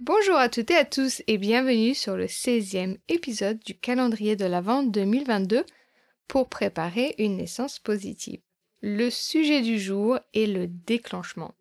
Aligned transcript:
Bonjour 0.00 0.36
à 0.36 0.48
toutes 0.48 0.70
et 0.70 0.76
à 0.76 0.84
tous 0.84 1.22
et 1.26 1.38
bienvenue 1.38 1.92
sur 1.92 2.16
le 2.16 2.26
16e 2.26 2.98
épisode 3.08 3.58
du 3.58 3.76
calendrier 3.76 4.36
de 4.36 4.44
l'Avent 4.44 4.84
2022 4.84 5.64
pour 6.28 6.48
préparer 6.48 7.16
une 7.18 7.38
naissance 7.38 7.80
positive. 7.80 8.38
Le 8.80 9.10
sujet 9.10 9.60
du 9.60 9.80
jour 9.80 10.20
est 10.34 10.46
le 10.46 10.68
déclenchement. 10.68 11.52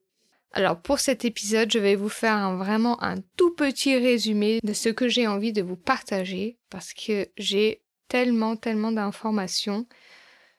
Alors 0.51 0.79
pour 0.79 0.99
cet 0.99 1.25
épisode, 1.25 1.71
je 1.71 1.79
vais 1.79 1.95
vous 1.95 2.09
faire 2.09 2.55
vraiment 2.57 3.01
un 3.03 3.15
tout 3.37 3.55
petit 3.55 3.97
résumé 3.97 4.59
de 4.63 4.73
ce 4.73 4.89
que 4.89 5.07
j'ai 5.07 5.25
envie 5.25 5.51
de 5.51 5.63
vous 5.63 5.75
partager 5.75 6.59
parce 6.69 6.93
que 6.93 7.27
j'ai 7.37 7.81
tellement, 8.07 8.55
tellement 8.55 8.91
d'informations. 8.91 9.87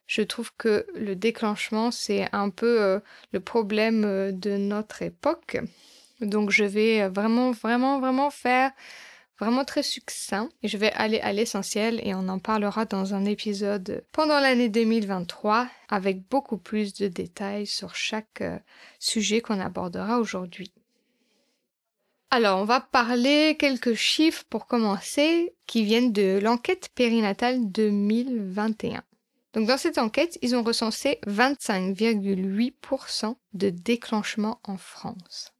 Je 0.09 0.23
trouve 0.23 0.51
que 0.59 0.85
le 0.97 1.15
déclenchement, 1.15 1.93
c'est 1.93 2.29
un 2.33 2.51
peu 2.51 2.83
euh, 2.83 2.99
le 3.31 3.39
problème 3.39 4.05
euh, 4.05 4.33
de 4.33 4.57
notre 4.57 5.03
époque. 5.03 5.59
Donc 6.21 6.51
je 6.51 6.65
vais 6.65 7.03
euh, 7.03 7.09
vraiment, 7.09 7.53
vraiment, 7.53 8.01
vraiment 8.01 8.31
faire 8.31 8.73
vraiment 9.39 9.65
très 9.65 9.83
succinct. 9.83 10.49
Et 10.63 10.69
je 10.69 10.77
vais 10.77 10.93
aller 10.93 11.21
à 11.21 11.33
l'essentiel 11.33 12.01
et 12.03 12.15
on 12.15 12.29
en 12.29 12.39
parlera 12.39 12.85
dans 12.85 13.15
un 13.15 13.25
épisode 13.25 14.05
pendant 14.13 14.41
l'année 14.41 14.69
2023 14.69 15.69
avec 15.89 16.29
beaucoup 16.29 16.59
plus 16.59 16.93
de 16.95 17.09
détails 17.09 17.67
sur 17.67 17.95
chaque 17.95 18.43
sujet 18.99 19.41
qu'on 19.41 19.61
abordera 19.61 20.19
aujourd'hui. 20.19 20.73
Alors, 22.31 22.61
on 22.61 22.65
va 22.65 22.81
parler 22.81 23.57
quelques 23.59 23.95
chiffres 23.95 24.45
pour 24.51 24.67
commencer 24.67 25.55
qui 25.67 25.83
viennent 25.83 26.13
de 26.13 26.39
l'enquête 26.43 26.91
périnatale 26.95 27.73
2021. 27.73 29.03
Donc, 29.55 29.67
dans 29.67 29.79
cette 29.79 29.97
enquête, 29.97 30.39
ils 30.43 30.55
ont 30.55 30.63
recensé 30.63 31.21
25,8% 31.27 33.35
de 33.55 33.71
déclenchement 33.71 34.61
en 34.65 34.77
France. 34.77 35.55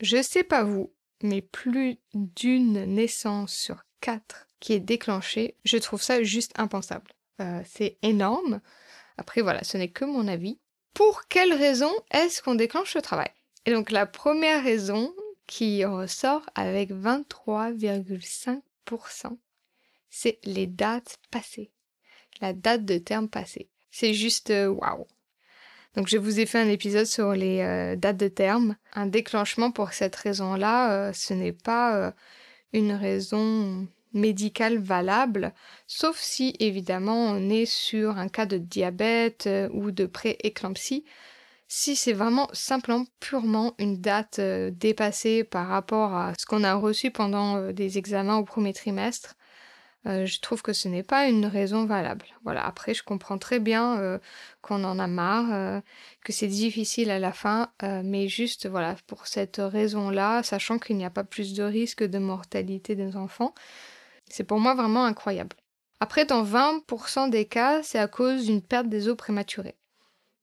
Je 0.00 0.22
sais 0.22 0.44
pas 0.44 0.64
vous, 0.64 0.92
mais 1.22 1.42
plus 1.42 1.98
d'une 2.14 2.84
naissance 2.84 3.54
sur 3.54 3.84
quatre 4.00 4.46
qui 4.60 4.72
est 4.72 4.80
déclenchée, 4.80 5.56
je 5.64 5.76
trouve 5.76 6.02
ça 6.02 6.22
juste 6.22 6.52
impensable. 6.56 7.12
Euh, 7.40 7.60
c'est 7.64 7.98
énorme. 8.02 8.60
Après, 9.18 9.40
voilà, 9.40 9.62
ce 9.64 9.76
n'est 9.76 9.90
que 9.90 10.04
mon 10.04 10.28
avis. 10.28 10.58
Pour 10.94 11.26
quelle 11.28 11.52
raison 11.52 11.90
est-ce 12.10 12.42
qu'on 12.42 12.54
déclenche 12.54 12.94
le 12.94 13.02
travail? 13.02 13.30
Et 13.66 13.72
donc, 13.72 13.90
la 13.90 14.06
première 14.06 14.62
raison, 14.62 15.12
qui 15.46 15.84
ressort 15.84 16.48
avec 16.54 16.90
23,5%. 16.90 19.38
C'est 20.10 20.38
les 20.44 20.66
dates 20.66 21.18
passées. 21.30 21.70
La 22.40 22.52
date 22.52 22.84
de 22.84 22.98
terme 22.98 23.28
passée. 23.28 23.70
C'est 23.90 24.14
juste 24.14 24.50
euh, 24.50 24.68
waouh. 24.68 25.06
Donc 25.96 26.08
je 26.08 26.16
vous 26.16 26.40
ai 26.40 26.46
fait 26.46 26.58
un 26.58 26.68
épisode 26.68 27.06
sur 27.06 27.32
les 27.32 27.60
euh, 27.60 27.96
dates 27.96 28.16
de 28.16 28.28
terme. 28.28 28.76
Un 28.94 29.06
déclenchement 29.06 29.70
pour 29.70 29.92
cette 29.92 30.16
raison-là, 30.16 30.92
euh, 30.92 31.12
ce 31.12 31.34
n'est 31.34 31.52
pas 31.52 32.12
une 32.72 32.92
raison 32.92 33.86
médicale 34.12 34.78
valable, 34.78 35.52
sauf 35.86 36.18
si 36.18 36.54
évidemment 36.60 37.26
on 37.30 37.50
est 37.50 37.66
sur 37.66 38.18
un 38.18 38.28
cas 38.28 38.46
de 38.46 38.58
diabète 38.58 39.48
ou 39.72 39.90
de 39.90 40.06
pré-éclampsie 40.06 41.04
si 41.76 41.96
c'est 41.96 42.12
vraiment 42.12 42.48
simplement 42.52 43.04
purement 43.20 43.74
une 43.78 44.00
date 44.00 44.38
euh, 44.38 44.70
dépassée 44.70 45.44
par 45.44 45.66
rapport 45.68 46.14
à 46.14 46.32
ce 46.38 46.46
qu'on 46.46 46.62
a 46.62 46.74
reçu 46.74 47.10
pendant 47.10 47.56
euh, 47.56 47.72
des 47.72 47.98
examens 47.98 48.36
au 48.36 48.44
premier 48.44 48.72
trimestre, 48.72 49.34
euh, 50.06 50.26
je 50.26 50.40
trouve 50.40 50.62
que 50.62 50.72
ce 50.72 50.88
n'est 50.88 51.02
pas 51.02 51.28
une 51.28 51.46
raison 51.46 51.86
valable. 51.86 52.26
Voilà, 52.44 52.64
après 52.66 52.94
je 52.94 53.02
comprends 53.02 53.38
très 53.38 53.58
bien 53.58 54.20
qu'on 54.62 54.84
en 54.84 54.98
a 54.98 55.06
marre, 55.06 55.82
que 56.24 56.32
c'est 56.32 56.46
difficile 56.46 57.10
à 57.10 57.18
la 57.18 57.32
fin, 57.32 57.70
mais 57.82 58.28
juste 58.28 58.68
voilà, 58.68 58.96
pour 59.06 59.26
cette 59.26 59.56
raison-là, 59.58 60.42
sachant 60.42 60.78
qu'il 60.78 60.96
n'y 60.96 61.04
a 61.04 61.10
pas 61.10 61.24
plus 61.24 61.54
de 61.54 61.62
risque 61.62 62.04
de 62.04 62.18
mortalité 62.18 62.94
des 62.94 63.16
enfants, 63.16 63.54
c'est 64.28 64.44
pour 64.44 64.60
moi 64.60 64.74
vraiment 64.74 65.04
incroyable. 65.04 65.56
Après, 66.00 66.24
dans 66.24 66.44
20% 66.44 67.30
des 67.30 67.46
cas, 67.46 67.82
c'est 67.82 67.98
à 67.98 68.08
cause 68.08 68.46
d'une 68.46 68.62
perte 68.62 68.88
des 68.88 69.08
os 69.08 69.16
prématurée. 69.16 69.76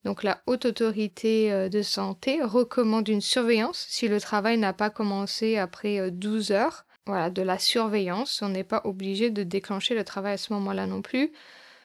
Donc 0.04 0.24
la 0.24 0.42
haute 0.48 0.66
autorité 0.66 1.52
euh, 1.52 1.70
de 1.70 1.82
santé 1.82 2.42
recommande 2.42 3.08
une 3.08 3.22
surveillance 3.22 3.86
si 3.88 4.08
le 4.08 4.20
travail 4.20 4.58
n'a 4.58 4.74
pas 4.74 4.90
commencé 4.90 5.58
après 5.58 6.10
12 6.10 6.52
euh, 6.52 6.56
heures. 6.56 6.86
Voilà, 7.08 7.30
de 7.30 7.42
la 7.42 7.58
surveillance, 7.58 8.42
on 8.42 8.50
n'est 8.50 8.64
pas 8.64 8.82
obligé 8.86 9.32
de 9.32 9.44
déclencher 9.44 9.96
le 9.96 10.04
travail 10.04 10.34
à 10.34 10.38
ce 10.38 10.54
moment-là 10.54 10.86
non 10.86 11.02
plus. 11.02 11.32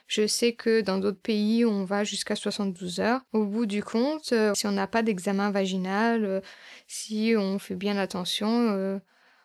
Je 0.06 0.26
sais 0.26 0.52
que 0.52 0.82
dans 0.82 0.98
d'autres 0.98 1.20
pays, 1.20 1.64
on 1.64 1.84
va 1.84 2.04
jusqu'à 2.04 2.36
72 2.36 3.00
heures. 3.00 3.22
Au 3.32 3.44
bout 3.44 3.66
du 3.66 3.82
compte, 3.82 4.32
euh, 4.32 4.54
si 4.54 4.66
on 4.66 4.72
n'a 4.72 4.86
pas 4.86 5.02
d'examen 5.02 5.50
vaginal, 5.50 6.42
si 6.86 7.34
on 7.36 7.58
fait 7.58 7.74
bien 7.74 7.96
attention, 7.96 9.00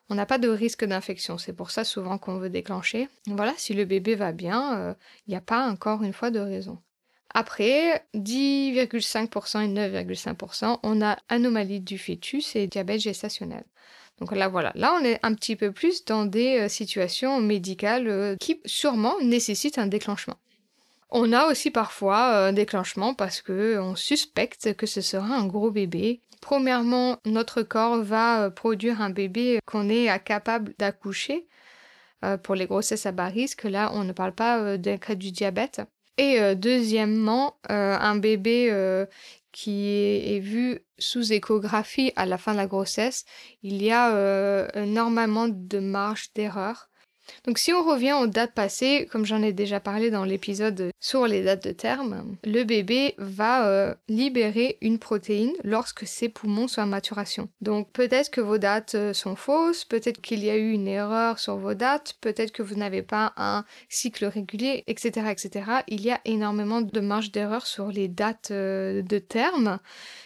on 0.09 0.15
n'a 0.15 0.25
pas 0.25 0.37
de 0.37 0.49
risque 0.49 0.85
d'infection. 0.85 1.37
C'est 1.37 1.53
pour 1.53 1.71
ça 1.71 1.83
souvent 1.83 2.17
qu'on 2.17 2.37
veut 2.37 2.49
déclencher. 2.49 3.07
Voilà, 3.27 3.53
si 3.57 3.73
le 3.73 3.85
bébé 3.85 4.15
va 4.15 4.33
bien, 4.33 4.95
il 5.25 5.31
n'y 5.31 5.37
a 5.37 5.41
pas 5.41 5.67
encore 5.67 6.03
une 6.03 6.13
fois 6.13 6.31
de 6.31 6.39
raison. 6.39 6.79
Après, 7.33 8.05
10,5% 8.13 9.61
et 9.61 9.67
9,5%, 9.67 10.79
on 10.83 11.01
a 11.01 11.17
anomalie 11.29 11.79
du 11.79 11.97
fœtus 11.97 12.55
et 12.55 12.67
diabète 12.67 12.99
gestationnel. 12.99 13.63
Donc 14.21 14.35
là, 14.35 14.47
voilà. 14.47 14.71
Là, 14.75 14.95
on 15.01 15.03
est 15.03 15.19
un 15.23 15.33
petit 15.33 15.55
peu 15.55 15.71
plus 15.71 16.05
dans 16.05 16.25
des 16.25 16.59
euh, 16.59 16.69
situations 16.69 17.41
médicales 17.41 18.07
euh, 18.07 18.35
qui 18.39 18.61
sûrement 18.65 19.15
nécessitent 19.19 19.79
un 19.79 19.87
déclenchement. 19.87 20.35
On 21.09 21.33
a 21.33 21.47
aussi 21.47 21.71
parfois 21.71 22.31
euh, 22.31 22.49
un 22.49 22.53
déclenchement 22.53 23.15
parce 23.15 23.41
qu'on 23.41 23.95
suspecte 23.95 24.75
que 24.75 24.85
ce 24.85 25.01
sera 25.01 25.35
un 25.35 25.47
gros 25.47 25.71
bébé. 25.71 26.21
Premièrement, 26.39 27.17
notre 27.25 27.63
corps 27.63 28.03
va 28.03 28.51
produire 28.51 29.01
un 29.01 29.09
bébé 29.09 29.59
qu'on 29.65 29.89
est 29.89 30.07
capable 30.23 30.73
d'accoucher. 30.79 31.47
pour 32.43 32.55
les 32.55 32.65
grossesses 32.65 33.05
à 33.05 33.11
bas 33.11 33.27
risque, 33.27 33.63
là, 33.63 33.91
on 33.93 34.03
ne 34.03 34.11
parle 34.11 34.33
pas 34.33 34.77
d'un 34.77 34.97
cas 34.97 35.13
du 35.13 35.31
diabète. 35.31 35.81
Et 36.17 36.39
deuxièmement, 36.55 37.57
un 37.69 38.15
bébé 38.15 38.71
qui 39.51 39.87
est, 39.87 40.39
vu 40.39 40.79
sous 40.97 41.33
échographie 41.33 42.13
à 42.15 42.25
la 42.25 42.37
fin 42.37 42.53
de 42.53 42.57
la 42.57 42.67
grossesse, 42.67 43.25
il 43.63 43.81
y 43.81 43.91
a 43.91 44.85
normalement 44.85 45.47
de 45.49 45.79
marge 45.79 46.31
d'erreur. 46.33 46.90
Donc 47.45 47.57
si 47.57 47.73
on 47.73 47.83
revient 47.83 48.13
aux 48.13 48.27
dates 48.27 48.53
passées, 48.53 49.07
comme 49.11 49.25
j'en 49.25 49.41
ai 49.41 49.53
déjà 49.53 49.79
parlé 49.79 50.11
dans 50.11 50.25
l'épisode 50.25 50.91
sur 50.99 51.27
les 51.27 51.43
dates 51.43 51.63
de 51.63 51.71
terme, 51.71 52.37
le 52.43 52.63
bébé 52.63 53.15
va 53.17 53.67
euh, 53.67 53.95
libérer 54.07 54.77
une 54.81 54.99
protéine 54.99 55.53
lorsque 55.63 56.05
ses 56.05 56.29
poumons 56.29 56.67
sont 56.67 56.81
en 56.81 56.87
maturation. 56.87 57.49
Donc 57.61 57.91
peut-être 57.91 58.29
que 58.29 58.41
vos 58.41 58.57
dates 58.57 58.95
euh, 58.95 59.13
sont 59.13 59.35
fausses, 59.35 59.85
peut-être 59.85 60.21
qu'il 60.21 60.43
y 60.43 60.49
a 60.49 60.57
eu 60.57 60.71
une 60.71 60.87
erreur 60.87 61.39
sur 61.39 61.57
vos 61.57 61.73
dates, 61.73 62.15
peut-être 62.21 62.51
que 62.51 62.63
vous 62.63 62.75
n'avez 62.75 63.01
pas 63.01 63.33
un 63.37 63.65
cycle 63.89 64.25
régulier, 64.25 64.83
etc., 64.87 65.27
etc. 65.31 65.65
Il 65.87 66.01
y 66.01 66.11
a 66.11 66.21
énormément 66.25 66.81
de 66.81 66.99
marge 66.99 67.31
d'erreur 67.31 67.65
sur 67.65 67.87
les 67.87 68.07
dates 68.07 68.51
euh, 68.51 69.01
de 69.01 69.19
terme. 69.19 69.79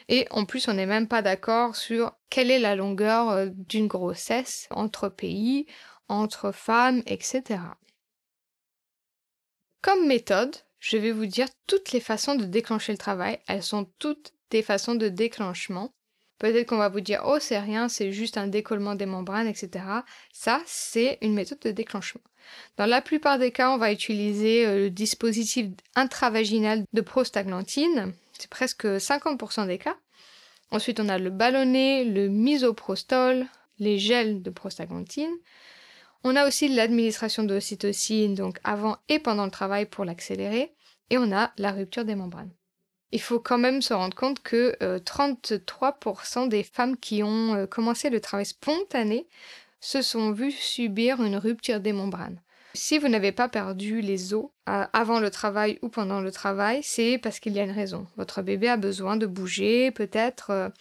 Et 0.10 0.28
en 0.32 0.46
plus, 0.46 0.68
on 0.68 0.74
n'est 0.74 0.86
même 0.86 1.08
pas 1.08 1.22
d'accord 1.22 1.76
sur 1.76 2.14
quelle 2.30 2.52
est 2.52 2.60
la 2.60 2.76
longueur 2.76 3.48
d'une 3.48 3.88
grossesse 3.88 4.68
entre 4.70 5.10
pays 5.10 5.66
entre 6.08 6.52
femmes, 6.52 7.02
etc. 7.06 7.60
Comme 9.82 10.08
méthode, 10.08 10.56
je 10.80 10.98
vais 10.98 11.12
vous 11.12 11.26
dire 11.26 11.48
toutes 11.68 11.92
les 11.92 12.00
façons 12.00 12.36
de 12.36 12.46
déclencher 12.46 12.92
le 12.92 12.98
travail. 12.98 13.40
Elles 13.48 13.64
sont 13.64 13.88
toutes 14.00 14.34
des 14.52 14.62
façons 14.62 14.96
de 14.96 15.10
déclenchement. 15.10 15.92
Peut-être 16.38 16.68
qu'on 16.68 16.78
va 16.78 16.90
vous 16.90 17.02
dire, 17.02 17.24
oh, 17.26 17.38
c'est 17.40 17.60
rien, 17.60 17.88
c'est 17.88 18.12
juste 18.12 18.38
un 18.38 18.48
décollement 18.48 18.96
des 18.96 19.06
membranes, 19.06 19.48
etc. 19.48 19.86
Ça, 20.34 20.62
c'est 20.66 21.18
une 21.22 21.34
méthode 21.34 21.60
de 21.60 21.72
déclenchement. 21.72 22.22
Dans 22.78 22.86
la 22.86 23.02
plupart 23.02 23.40
des 23.40 23.52
cas, 23.52 23.72
on 23.72 23.78
va 23.78 23.92
utiliser 23.92 24.66
euh, 24.66 24.78
le 24.78 24.90
dispositif 24.90 25.68
intravaginal 25.96 26.84
de 26.94 27.02
prostaglantine. 27.02 28.14
C'est 28.38 28.50
presque 28.50 28.86
50% 28.86 29.68
des 29.68 29.78
cas. 29.78 29.96
Ensuite, 30.72 31.00
on 31.00 31.10
a 31.10 31.18
le 31.18 31.30
ballonné, 31.30 32.04
le 32.04 32.28
misoprostol, 32.28 33.46
les 33.80 33.98
gels 33.98 34.42
de 34.42 34.50
prostaglantine. 34.50 35.34
On 36.28 36.36
a 36.36 36.48
aussi 36.48 36.68
l'administration 36.70 37.44
d'ocytocine, 37.44 38.34
donc 38.34 38.58
avant 38.64 38.98
et 39.10 39.20
pendant 39.20 39.46
le 39.46 39.52
travail 39.52 39.86
pour 39.86 40.06
l'accélérer. 40.06 40.74
Et 41.12 41.20
on 41.20 41.32
a 41.32 41.52
la 41.60 41.72
rupture 41.72 42.04
des 42.04 42.16
membranes. 42.16 42.50
Il 43.12 43.22
faut 43.22 43.40
quand 43.40 43.60
même 43.60 43.84
se 43.84 43.94
rendre 43.94 44.16
compte 44.16 44.42
que 44.42 44.76
33% 44.82 46.46
euh, 46.46 46.48
des 46.48 46.64
femmes 46.64 46.98
qui 46.98 47.22
ont 47.22 47.54
euh, 47.54 47.68
commencé 47.68 48.10
le 48.10 48.20
travail 48.20 48.48
spontané 48.48 49.28
se 49.80 50.02
sont 50.02 50.32
vues 50.32 50.52
subir 50.52 51.22
une 51.22 51.38
rupture 51.38 51.80
des 51.80 51.94
membranes. 51.94 52.42
Si 52.74 52.98
vous 52.98 53.08
n'avez 53.08 53.32
pas 53.32 53.48
perdu 53.48 54.02
les 54.02 54.34
os 54.34 54.48
euh, 54.68 54.84
avant 54.94 55.20
le 55.20 55.30
travail 55.30 55.78
ou 55.84 55.90
pendant 55.90 56.22
le 56.22 56.32
travail, 56.32 56.80
c'est 56.82 57.20
parce 57.20 57.40
qu'il 57.40 57.54
y 57.54 57.60
a 57.60 57.64
une 57.64 57.70
raison. 57.70 58.08
Votre 58.18 58.42
bébé 58.42 58.68
a 58.68 58.78
besoin 58.78 59.16
de 59.16 59.28
bouger, 59.28 59.92
peut-être. 59.92 60.72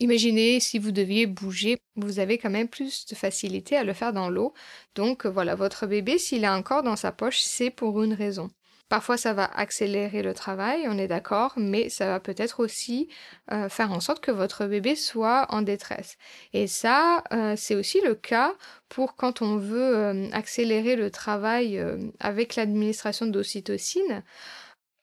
Imaginez 0.00 0.60
si 0.60 0.78
vous 0.78 0.92
deviez 0.92 1.26
bouger, 1.26 1.78
vous 1.96 2.18
avez 2.18 2.38
quand 2.38 2.50
même 2.50 2.68
plus 2.68 3.06
de 3.06 3.14
facilité 3.14 3.76
à 3.76 3.84
le 3.84 3.92
faire 3.92 4.12
dans 4.12 4.30
l'eau. 4.30 4.54
Donc 4.94 5.26
voilà, 5.26 5.54
votre 5.54 5.86
bébé, 5.86 6.18
s'il 6.18 6.44
a 6.44 6.56
encore 6.56 6.82
dans 6.82 6.96
sa 6.96 7.12
poche, 7.12 7.40
c'est 7.40 7.70
pour 7.70 8.02
une 8.02 8.14
raison. 8.14 8.50
Parfois, 8.90 9.16
ça 9.16 9.32
va 9.32 9.44
accélérer 9.46 10.22
le 10.22 10.34
travail, 10.34 10.86
on 10.88 10.98
est 10.98 11.08
d'accord, 11.08 11.54
mais 11.56 11.88
ça 11.88 12.06
va 12.06 12.20
peut-être 12.20 12.60
aussi 12.60 13.08
euh, 13.50 13.68
faire 13.68 13.90
en 13.92 14.00
sorte 14.00 14.22
que 14.22 14.30
votre 14.30 14.66
bébé 14.66 14.94
soit 14.94 15.46
en 15.48 15.62
détresse. 15.62 16.16
Et 16.52 16.66
ça, 16.66 17.24
euh, 17.32 17.54
c'est 17.56 17.74
aussi 17.74 18.00
le 18.02 18.14
cas 18.14 18.54
pour 18.90 19.16
quand 19.16 19.40
on 19.42 19.56
veut 19.56 19.96
euh, 19.96 20.28
accélérer 20.32 20.96
le 20.96 21.10
travail 21.10 21.82
avec 22.20 22.56
l'administration 22.56 23.26
d'ocytocine. 23.26 24.22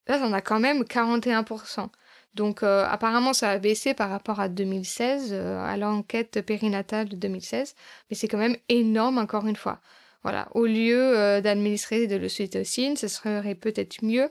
Là, 0.07 0.21
on 0.23 0.31
a 0.33 0.41
quand 0.41 0.59
même 0.59 0.83
41%. 0.83 1.89
Donc 2.33 2.63
apparemment 2.63 3.33
ça 3.33 3.49
a 3.49 3.57
baissé 3.57 3.93
par 3.93 4.09
rapport 4.09 4.39
à 4.39 4.47
2016, 4.47 5.33
à 5.33 5.75
l'enquête 5.75 6.41
périnatale 6.45 7.09
de 7.09 7.15
2016, 7.17 7.75
mais 8.09 8.15
c'est 8.15 8.29
quand 8.29 8.37
même 8.37 8.55
énorme 8.69 9.17
encore 9.17 9.47
une 9.47 9.57
fois. 9.57 9.81
Voilà, 10.23 10.49
au 10.53 10.65
lieu 10.65 11.17
euh, 11.17 11.41
d'administrer 11.41 12.05
de 12.07 12.15
l'ocytocine, 12.15 12.95
ce 12.95 13.07
serait 13.07 13.55
peut-être 13.55 14.03
mieux 14.03 14.29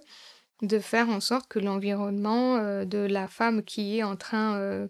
de 0.62 0.78
faire 0.78 1.08
en 1.08 1.20
sorte 1.20 1.48
que 1.48 1.58
l'environnement 1.58 2.58
euh, 2.58 2.84
de 2.84 2.98
la 2.98 3.26
femme 3.26 3.64
qui 3.64 3.98
est 3.98 4.02
en 4.04 4.16
train 4.16 4.56
euh, 4.56 4.86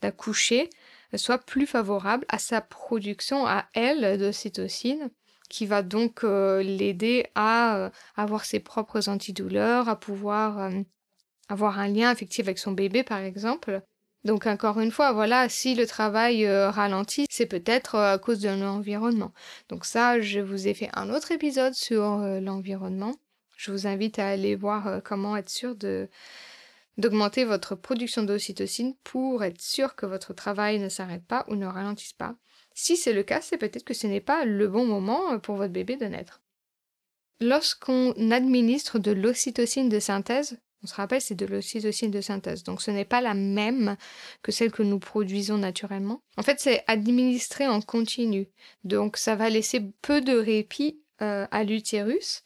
d'accoucher 0.00 0.70
soit 1.16 1.38
plus 1.38 1.66
favorable 1.66 2.24
à 2.28 2.38
sa 2.38 2.62
production 2.62 3.46
à 3.46 3.66
elle 3.74 4.18
d'ocytocine 4.18 5.10
qui 5.50 5.66
va 5.66 5.82
donc 5.82 6.22
l'aider 6.22 7.26
à 7.34 7.90
avoir 8.16 8.46
ses 8.46 8.58
propres 8.58 9.10
antidouleurs, 9.10 9.90
à 9.90 10.00
pouvoir 10.00 10.70
avoir 11.48 11.78
un 11.78 11.88
lien 11.88 12.10
affectif 12.10 12.46
avec 12.46 12.58
son 12.58 12.72
bébé 12.72 13.02
par 13.02 13.18
exemple, 13.18 13.82
donc 14.24 14.46
encore 14.46 14.78
une 14.78 14.92
fois, 14.92 15.12
voilà, 15.12 15.48
si 15.48 15.74
le 15.74 15.86
travail 15.86 16.46
euh, 16.46 16.70
ralentit, 16.70 17.26
c'est 17.28 17.46
peut-être 17.46 17.96
euh, 17.96 18.14
à 18.14 18.18
cause 18.18 18.38
de 18.38 18.48
l'environnement. 18.48 19.32
Donc 19.68 19.84
ça, 19.84 20.20
je 20.20 20.38
vous 20.38 20.68
ai 20.68 20.74
fait 20.74 20.90
un 20.92 21.10
autre 21.10 21.32
épisode 21.32 21.74
sur 21.74 22.04
euh, 22.04 22.40
l'environnement. 22.40 23.16
Je 23.56 23.72
vous 23.72 23.86
invite 23.86 24.18
à 24.18 24.28
aller 24.28 24.54
voir 24.54 25.02
comment 25.04 25.36
être 25.36 25.48
sûr 25.48 25.76
d'augmenter 26.98 27.44
votre 27.44 27.76
production 27.76 28.24
d'ocytocine 28.24 28.94
pour 29.04 29.44
être 29.44 29.60
sûr 29.60 29.94
que 29.94 30.06
votre 30.06 30.34
travail 30.34 30.80
ne 30.80 30.88
s'arrête 30.88 31.24
pas 31.24 31.44
ou 31.48 31.54
ne 31.54 31.66
ralentisse 31.66 32.12
pas. 32.12 32.34
Si 32.74 32.96
c'est 32.96 33.12
le 33.12 33.22
cas, 33.22 33.40
c'est 33.40 33.58
peut-être 33.58 33.84
que 33.84 33.94
ce 33.94 34.08
n'est 34.08 34.20
pas 34.20 34.44
le 34.44 34.66
bon 34.66 34.84
moment 34.84 35.38
pour 35.38 35.56
votre 35.56 35.72
bébé 35.72 35.96
de 35.96 36.06
naître. 36.06 36.40
Lorsqu'on 37.40 38.14
administre 38.32 38.98
de 38.98 39.12
l'ocytocine 39.12 39.88
de 39.88 40.00
synthèse, 40.00 40.58
on 40.82 40.86
se 40.86 40.94
rappelle, 40.94 41.20
c'est 41.20 41.34
de 41.34 41.46
l'ocytocine 41.46 42.10
de 42.10 42.20
synthèse. 42.20 42.64
Donc 42.64 42.82
ce 42.82 42.90
n'est 42.90 43.04
pas 43.04 43.20
la 43.20 43.34
même 43.34 43.96
que 44.42 44.50
celle 44.50 44.72
que 44.72 44.82
nous 44.82 44.98
produisons 44.98 45.58
naturellement. 45.58 46.22
En 46.36 46.42
fait, 46.42 46.58
c'est 46.58 46.82
administré 46.86 47.68
en 47.68 47.80
continu. 47.80 48.48
Donc 48.84 49.16
ça 49.16 49.36
va 49.36 49.48
laisser 49.48 49.80
peu 50.02 50.20
de 50.20 50.36
répit 50.36 51.00
euh, 51.20 51.46
à 51.50 51.62
l'utérus 51.62 52.42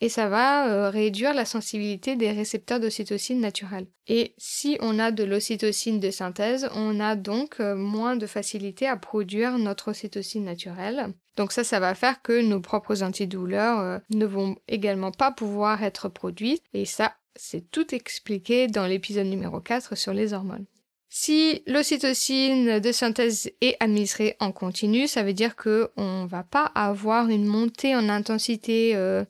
et 0.00 0.08
ça 0.08 0.28
va 0.28 0.68
euh, 0.68 0.88
réduire 0.88 1.34
la 1.34 1.44
sensibilité 1.44 2.14
des 2.16 2.30
récepteurs 2.30 2.78
d'ocytocine 2.80 3.40
naturelle. 3.40 3.86
Et 4.06 4.34
si 4.38 4.78
on 4.80 4.98
a 4.98 5.10
de 5.10 5.24
l'ocytocine 5.24 6.00
de 6.00 6.10
synthèse, 6.10 6.70
on 6.74 7.00
a 7.00 7.16
donc 7.16 7.58
euh, 7.58 7.74
moins 7.74 8.16
de 8.16 8.26
facilité 8.26 8.86
à 8.86 8.96
produire 8.96 9.58
notre 9.58 9.90
ocytocine 9.90 10.44
naturelle. 10.44 11.12
Donc 11.36 11.50
ça, 11.52 11.64
ça 11.64 11.80
va 11.80 11.94
faire 11.94 12.22
que 12.22 12.40
nos 12.40 12.60
propres 12.60 13.02
antidouleurs 13.02 14.00
ne 14.10 14.26
vont 14.26 14.56
également 14.68 15.10
pas 15.10 15.32
pouvoir 15.32 15.82
être 15.82 16.08
produites 16.08 16.62
et 16.72 16.84
ça 16.84 17.14
c'est 17.40 17.70
tout 17.70 17.94
expliqué 17.94 18.66
dans 18.66 18.86
l'épisode 18.86 19.26
numéro 19.26 19.60
4 19.60 19.96
sur 19.96 20.12
les 20.12 20.34
hormones. 20.34 20.66
Si 21.08 21.62
l'ocytocine 21.66 22.78
de 22.78 22.92
synthèse 22.92 23.50
est 23.62 23.76
administrée 23.80 24.36
en 24.40 24.52
continu, 24.52 25.08
ça 25.08 25.22
veut 25.22 25.32
dire 25.32 25.56
qu'on 25.56 25.88
ne 25.96 26.28
va 26.28 26.44
pas 26.44 26.66
avoir 26.74 27.28
une 27.28 27.46
montée 27.46 27.96
en 27.96 28.08
intensité 28.08 28.94
euh, 28.94 29.24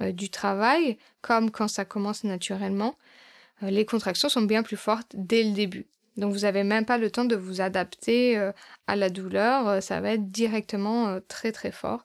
euh, 0.00 0.10
du 0.10 0.30
travail 0.30 0.96
comme 1.20 1.50
quand 1.50 1.68
ça 1.68 1.84
commence 1.84 2.24
naturellement. 2.24 2.96
Euh, 3.62 3.70
les 3.70 3.84
contractions 3.84 4.30
sont 4.30 4.42
bien 4.42 4.62
plus 4.62 4.78
fortes 4.78 5.12
dès 5.14 5.44
le 5.44 5.52
début. 5.52 5.86
Donc 6.16 6.32
vous 6.32 6.40
n'avez 6.40 6.64
même 6.64 6.86
pas 6.86 6.98
le 6.98 7.10
temps 7.10 7.26
de 7.26 7.36
vous 7.36 7.60
adapter 7.60 8.36
à 8.86 8.96
la 8.96 9.10
douleur, 9.10 9.82
ça 9.82 10.00
va 10.00 10.12
être 10.12 10.30
directement 10.30 11.18
très 11.28 11.52
très 11.52 11.70
fort. 11.70 12.04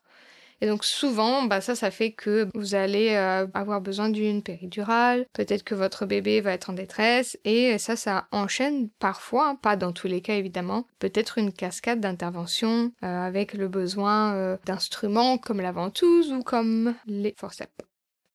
Et 0.62 0.68
donc 0.68 0.86
souvent, 0.86 1.44
bah, 1.44 1.60
ça, 1.62 1.76
ça 1.76 1.92
fait 1.92 2.12
que 2.12 2.48
vous 2.54 2.76
allez 2.76 3.10
euh, 3.12 3.46
avoir 3.54 3.82
besoin 3.82 4.10
d'une 4.10 4.42
péridurale, 4.42 5.26
peut-être 5.34 5.64
que 5.64 5.76
votre 5.76 6.06
bébé 6.06 6.40
va 6.42 6.54
être 6.54 6.70
en 6.70 6.74
détresse, 6.74 7.38
et 7.44 7.78
ça, 7.78 7.96
ça 7.96 8.28
enchaîne 8.32 8.90
parfois, 9.00 9.50
hein, 9.50 9.56
pas 9.56 9.76
dans 9.76 9.92
tous 9.92 10.08
les 10.08 10.22
cas 10.22 10.36
évidemment, 10.36 10.86
peut-être 11.00 11.38
une 11.38 11.52
cascade 11.52 12.00
d'interventions 12.00 12.92
euh, 13.04 13.08
avec 13.08 13.54
le 13.54 13.68
besoin 13.68 14.34
euh, 14.34 14.58
d'instruments 14.66 15.38
comme 15.38 15.60
la 15.60 15.74
ventouse 15.74 16.32
ou 16.32 16.42
comme 16.42 16.96
les 17.06 17.36
forceps. 17.38 17.72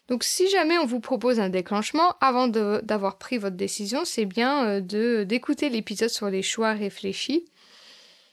Donc 0.08 0.24
si 0.24 0.50
jamais 0.50 0.76
on 0.76 0.86
vous 0.86 1.00
propose 1.00 1.38
un 1.38 1.48
déclenchement, 1.48 2.16
avant 2.20 2.48
d'avoir 2.48 3.16
pris 3.16 3.38
votre 3.38 3.56
décision, 3.56 4.00
c'est 4.04 4.24
bien 4.24 4.80
d'écouter 4.80 5.70
l'épisode 5.70 6.08
sur 6.08 6.28
les 6.28 6.42
choix 6.42 6.72
réfléchis 6.72 7.44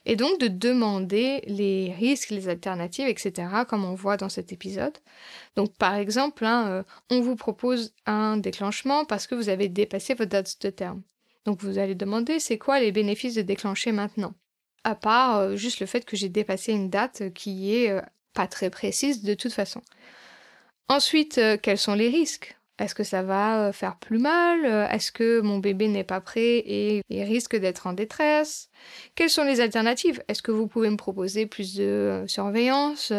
et 0.08 0.16
donc 0.16 0.40
de 0.40 0.48
demander 0.48 1.42
les 1.46 1.92
risques, 1.92 2.30
les 2.30 2.48
alternatives, 2.48 3.06
etc., 3.06 3.46
comme 3.68 3.84
on 3.84 3.94
voit 3.94 4.16
dans 4.16 4.30
cet 4.30 4.54
épisode. 4.54 4.96
Donc 5.54 5.76
par 5.76 5.94
exemple, 5.94 6.46
hein, 6.46 6.66
euh, 6.68 6.82
on 7.10 7.20
vous 7.20 7.36
propose 7.36 7.92
un 8.06 8.38
déclenchement 8.38 9.04
parce 9.04 9.26
que 9.26 9.34
vous 9.34 9.50
avez 9.50 9.68
dépassé 9.68 10.14
votre 10.14 10.30
date 10.30 10.56
de 10.62 10.70
terme. 10.70 11.02
Donc 11.44 11.62
vous 11.62 11.76
allez 11.76 11.94
demander 11.94 12.40
c'est 12.40 12.56
quoi 12.56 12.80
les 12.80 12.90
bénéfices 12.90 13.34
de 13.34 13.42
déclencher 13.42 13.92
maintenant? 13.92 14.32
À 14.82 14.94
part 14.94 15.36
euh, 15.36 15.56
juste 15.56 15.78
le 15.78 15.86
fait 15.86 16.06
que 16.06 16.16
j'ai 16.16 16.30
dépassé 16.30 16.72
une 16.72 16.88
date 16.88 17.34
qui 17.34 17.76
est 17.76 17.90
euh, 17.90 18.00
pas 18.32 18.46
très 18.46 18.70
précise 18.70 19.22
de 19.22 19.34
toute 19.34 19.52
façon. 19.52 19.82
Ensuite, 20.88 21.38
quels 21.60 21.76
sont 21.76 21.92
les 21.92 22.08
risques? 22.08 22.57
Est-ce 22.78 22.94
que 22.94 23.02
ça 23.02 23.22
va 23.22 23.66
euh, 23.66 23.72
faire 23.72 23.96
plus 23.96 24.18
mal 24.18 24.64
euh, 24.64 24.88
Est-ce 24.88 25.10
que 25.10 25.40
mon 25.40 25.58
bébé 25.58 25.88
n'est 25.88 26.04
pas 26.04 26.20
prêt 26.20 26.58
et 26.58 27.02
il 27.08 27.22
risque 27.24 27.56
d'être 27.56 27.86
en 27.88 27.92
détresse? 27.92 28.70
Quelles 29.16 29.30
sont 29.30 29.42
les 29.42 29.60
alternatives? 29.60 30.22
Est-ce 30.28 30.42
que 30.42 30.52
vous 30.52 30.68
pouvez 30.68 30.88
me 30.88 30.96
proposer 30.96 31.46
plus 31.46 31.74
de 31.74 31.84
euh, 31.84 32.26
surveillance 32.28 33.12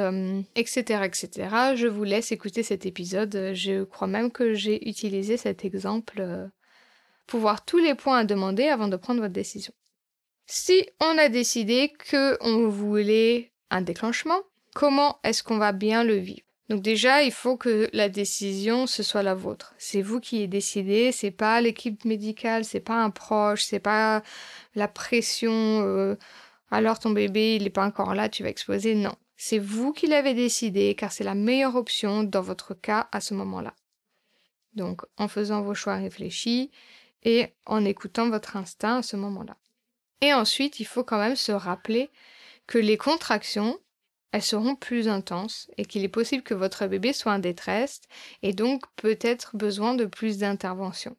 Etc. 0.56 1.04
etc. 1.04 1.50
Je 1.76 1.88
vous 1.88 2.06
laisse 2.06 2.32
écouter 2.32 2.64
cet 2.64 2.86
épisode. 2.86 3.52
Je 3.54 3.84
crois 3.84 4.08
même 4.08 4.32
que 4.32 4.54
j'ai 4.54 4.88
utilisé 4.88 5.36
cet 5.36 5.66
exemple 5.66 6.50
pour 7.28 7.42
voir 7.42 7.66
tous 7.66 7.78
les 7.78 7.96
points 7.96 8.20
à 8.20 8.24
demander 8.24 8.68
avant 8.68 8.88
de 8.88 8.96
prendre 8.96 9.20
votre 9.20 9.34
décision. 9.34 9.74
Si 10.46 10.88
on 11.02 11.18
a 11.18 11.30
décidé 11.30 11.94
qu'on 12.10 12.70
voulait 12.70 13.52
un 13.70 13.82
déclenchement, 13.82 14.40
comment 14.74 15.20
est-ce 15.24 15.44
qu'on 15.44 15.58
va 15.58 15.74
bien 15.74 16.04
le 16.04 16.16
vivre? 16.16 16.49
Donc 16.70 16.84
déjà, 16.84 17.24
il 17.24 17.32
faut 17.32 17.58
que 17.58 17.90
la 17.94 18.10
décision 18.10 18.86
ce 18.86 19.02
soit 19.02 19.24
la 19.24 19.34
vôtre. 19.34 19.74
C'est 19.80 20.04
vous 20.04 20.20
qui 20.20 20.48
décidez, 20.48 21.06
décidé, 21.06 21.12
c'est 21.12 21.32
pas 21.32 21.62
l'équipe 21.62 22.06
médicale, 22.06 22.64
c'est 22.64 22.80
pas 22.80 23.04
un 23.04 23.10
proche, 23.10 23.64
c'est 23.64 23.80
pas 23.80 24.22
la 24.76 24.88
pression. 24.88 25.52
Euh, 25.52 26.16
alors 26.70 27.00
ton 27.00 27.10
bébé, 27.10 27.56
il 27.56 27.64
n'est 27.64 27.70
pas 27.72 27.86
encore 27.86 28.14
là, 28.14 28.30
tu 28.30 28.44
vas 28.44 28.50
exploser. 28.50 28.94
Non, 28.94 29.16
c'est 29.36 29.58
vous 29.58 29.94
qui 29.94 30.06
l'avez 30.08 30.34
décidé, 30.34 30.94
car 30.96 31.12
c'est 31.12 31.24
la 31.24 31.34
meilleure 31.34 31.76
option 31.76 32.24
dans 32.24 32.42
votre 32.42 32.74
cas 32.76 33.08
à 33.12 33.22
ce 33.22 33.34
moment-là. 33.34 33.74
Donc, 34.74 35.02
en 35.18 35.28
faisant 35.28 35.62
vos 35.62 35.74
choix 35.74 35.96
réfléchis 35.96 36.72
et 37.24 37.48
en 37.66 37.84
écoutant 37.86 38.30
votre 38.30 38.58
instinct 38.58 38.98
à 38.98 39.02
ce 39.02 39.16
moment-là. 39.16 39.58
Et 40.22 40.34
ensuite, 40.34 40.80
il 40.80 40.86
faut 40.86 41.04
quand 41.04 41.20
même 41.20 41.36
se 41.36 41.52
rappeler 41.52 42.10
que 42.68 42.78
les 42.78 42.98
contractions, 42.98 43.80
elles 44.32 44.42
seront 44.42 44.76
plus 44.76 45.08
intenses 45.08 45.70
et 45.78 45.86
qu'il 45.86 46.04
est 46.04 46.08
possible 46.08 46.44
que 46.44 46.54
votre 46.54 46.88
bébé 46.88 47.14
soit 47.14 47.34
en 47.34 47.40
détresse 47.40 48.02
et 48.44 48.54
donc 48.54 48.84
peut-être 48.96 49.56
besoin 49.56 49.96
de 49.96 50.06
plus 50.06 50.38
d'intervention. 50.38 51.16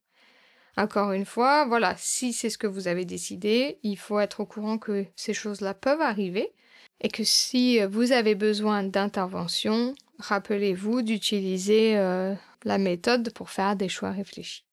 Encore 0.76 1.12
une 1.12 1.24
fois, 1.24 1.66
voilà, 1.66 1.94
si 1.98 2.32
c'est 2.32 2.50
ce 2.50 2.58
que 2.58 2.66
vous 2.66 2.88
avez 2.88 3.04
décidé, 3.04 3.78
il 3.82 3.98
faut 3.98 4.20
être 4.20 4.40
au 4.40 4.46
courant 4.46 4.78
que 4.78 5.04
ces 5.16 5.34
choses-là 5.34 5.74
peuvent 5.74 6.00
arriver 6.00 6.52
et 7.00 7.08
que 7.08 7.24
si 7.24 7.84
vous 7.86 8.12
avez 8.12 8.34
besoin 8.34 8.84
d'intervention, 8.84 9.94
rappelez-vous 10.18 11.02
d'utiliser 11.02 11.96
euh, 11.98 12.34
la 12.64 12.78
méthode 12.78 13.32
pour 13.32 13.50
faire 13.50 13.74
des 13.74 13.88
choix 13.88 14.10
réfléchis. 14.12 14.64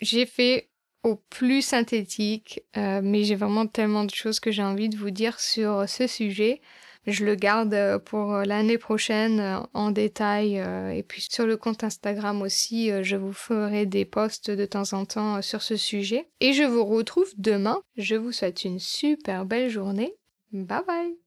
J'ai 0.00 0.26
fait 0.26 0.70
au 1.04 1.16
plus 1.16 1.62
synthétique, 1.62 2.62
euh, 2.76 3.00
mais 3.02 3.24
j'ai 3.24 3.34
vraiment 3.34 3.66
tellement 3.66 4.04
de 4.04 4.10
choses 4.14 4.40
que 4.40 4.50
j'ai 4.50 4.62
envie 4.62 4.88
de 4.88 4.96
vous 4.96 5.10
dire 5.10 5.38
sur 5.38 5.88
ce 5.88 6.06
sujet. 6.06 6.60
Je 7.06 7.26
le 7.26 7.34
garde 7.34 7.74
euh, 7.74 7.98
pour 7.98 8.32
l'année 8.38 8.78
prochaine 8.78 9.38
euh, 9.38 9.58
en 9.74 9.90
détail 9.90 10.56
et 10.56 11.02
puis 11.02 11.26
sur 11.30 11.46
le 11.46 11.58
compte 11.58 11.84
Instagram 11.84 12.40
aussi, 12.40 12.90
je 13.02 13.16
vous 13.16 13.34
ferai 13.34 13.84
des 13.84 14.06
posts 14.06 14.50
de 14.50 14.64
temps 14.64 14.94
en 14.94 15.04
temps 15.04 15.42
sur 15.42 15.62
ce 15.62 15.76
sujet. 15.76 16.26
Et 16.40 16.54
je 16.54 16.64
vous 16.64 16.84
retrouve 16.84 17.30
demain. 17.36 17.82
Je 17.96 18.16
vous 18.16 18.32
souhaite 18.32 18.64
une 18.64 18.78
super 18.78 19.44
belle 19.44 19.68
journée. 19.68 20.14
Bye 20.52 20.82
bye 20.86 21.23